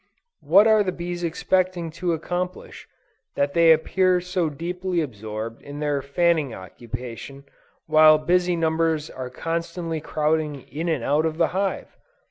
[0.41, 2.87] What are these bees expecting to accomplish,
[3.35, 7.43] that they appear so deeply absorbed in their fanning occupation,
[7.85, 11.95] while busy numbers are constantly crowding in and out of the hive?